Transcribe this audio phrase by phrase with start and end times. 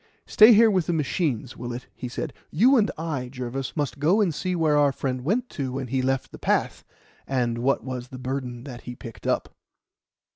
[0.25, 2.57] "Stay here with the machines, Willett," said he.
[2.57, 6.01] "You and I, Jervis, must go and see where our friend went to when he
[6.01, 6.83] left the path,
[7.27, 9.53] and what was the burden that he picked up."